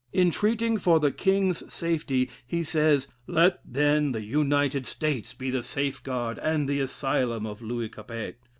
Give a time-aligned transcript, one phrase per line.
[0.15, 6.39] Entreating for the King's safety, he says: "Let then the United States be the safeguard
[6.39, 8.39] and the asylum of Louis Capet.